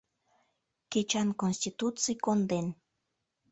[0.91, 2.67] Кечан Конституций конден.